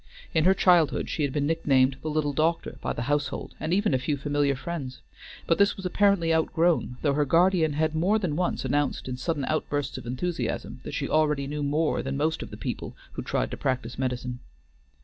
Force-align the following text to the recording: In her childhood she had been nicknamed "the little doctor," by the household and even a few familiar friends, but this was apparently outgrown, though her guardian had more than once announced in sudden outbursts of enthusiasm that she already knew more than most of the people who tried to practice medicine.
In 0.33 0.45
her 0.45 0.55
childhood 0.55 1.11
she 1.11 1.21
had 1.21 1.31
been 1.31 1.45
nicknamed 1.45 1.97
"the 2.01 2.09
little 2.09 2.33
doctor," 2.33 2.79
by 2.81 2.91
the 2.91 3.03
household 3.03 3.53
and 3.59 3.71
even 3.71 3.93
a 3.93 3.99
few 3.99 4.17
familiar 4.17 4.55
friends, 4.55 4.99
but 5.45 5.59
this 5.59 5.77
was 5.77 5.85
apparently 5.85 6.33
outgrown, 6.33 6.97
though 7.03 7.13
her 7.13 7.23
guardian 7.23 7.73
had 7.73 7.93
more 7.93 8.17
than 8.17 8.35
once 8.35 8.65
announced 8.65 9.07
in 9.07 9.15
sudden 9.15 9.45
outbursts 9.45 9.99
of 9.99 10.07
enthusiasm 10.07 10.79
that 10.81 10.95
she 10.95 11.07
already 11.07 11.45
knew 11.45 11.61
more 11.61 12.01
than 12.01 12.17
most 12.17 12.41
of 12.41 12.49
the 12.49 12.57
people 12.57 12.95
who 13.11 13.21
tried 13.21 13.51
to 13.51 13.57
practice 13.57 13.99
medicine. 13.99 14.39